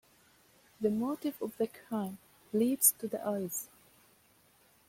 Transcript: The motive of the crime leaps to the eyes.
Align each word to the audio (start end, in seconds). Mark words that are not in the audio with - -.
The 0.79 0.89
motive 0.89 1.39
of 1.43 1.55
the 1.57 1.67
crime 1.67 2.17
leaps 2.53 2.91
to 2.93 3.07
the 3.07 3.23
eyes. 3.23 3.69